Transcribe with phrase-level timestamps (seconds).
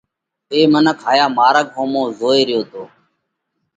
[0.51, 2.83] اي منک هايا مارڳ ۿومو زوئي ريو تو۔